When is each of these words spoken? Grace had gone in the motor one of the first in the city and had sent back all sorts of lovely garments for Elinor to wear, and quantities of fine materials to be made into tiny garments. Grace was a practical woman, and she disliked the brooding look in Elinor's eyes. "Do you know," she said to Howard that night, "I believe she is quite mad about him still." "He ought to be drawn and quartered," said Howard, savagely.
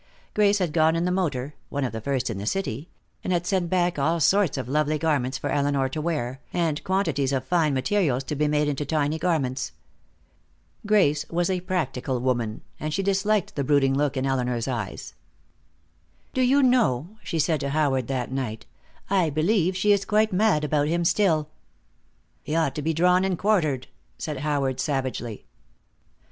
Grace 0.33 0.57
had 0.57 0.73
gone 0.73 0.95
in 0.95 1.05
the 1.05 1.11
motor 1.11 1.53
one 1.69 1.83
of 1.83 1.91
the 1.91 2.01
first 2.01 2.31
in 2.31 2.39
the 2.39 2.47
city 2.47 2.89
and 3.23 3.31
had 3.31 3.45
sent 3.45 3.69
back 3.69 3.99
all 3.99 4.19
sorts 4.19 4.57
of 4.57 4.67
lovely 4.67 4.97
garments 4.97 5.37
for 5.37 5.51
Elinor 5.51 5.87
to 5.89 6.01
wear, 6.01 6.41
and 6.51 6.83
quantities 6.83 7.31
of 7.31 7.45
fine 7.45 7.71
materials 7.75 8.23
to 8.23 8.35
be 8.35 8.47
made 8.47 8.67
into 8.67 8.83
tiny 8.83 9.19
garments. 9.19 9.73
Grace 10.87 11.23
was 11.29 11.51
a 11.51 11.59
practical 11.61 12.19
woman, 12.19 12.61
and 12.79 12.95
she 12.95 13.03
disliked 13.03 13.55
the 13.55 13.63
brooding 13.63 13.93
look 13.93 14.17
in 14.17 14.25
Elinor's 14.25 14.67
eyes. 14.67 15.13
"Do 16.33 16.41
you 16.41 16.63
know," 16.63 17.17
she 17.23 17.37
said 17.37 17.59
to 17.59 17.69
Howard 17.69 18.07
that 18.07 18.31
night, 18.31 18.65
"I 19.07 19.29
believe 19.29 19.77
she 19.77 19.91
is 19.91 20.03
quite 20.03 20.33
mad 20.33 20.63
about 20.63 20.87
him 20.87 21.05
still." 21.05 21.47
"He 22.41 22.55
ought 22.55 22.73
to 22.73 22.81
be 22.81 22.95
drawn 22.95 23.23
and 23.23 23.37
quartered," 23.37 23.85
said 24.17 24.37
Howard, 24.39 24.79
savagely. 24.79 25.45